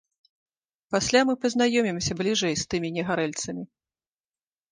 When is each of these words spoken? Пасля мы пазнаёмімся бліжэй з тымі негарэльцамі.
Пасля 0.93 1.21
мы 1.29 1.33
пазнаёмімся 1.43 2.17
бліжэй 2.21 2.55
з 2.61 2.67
тымі 2.71 2.89
негарэльцамі. 2.97 3.63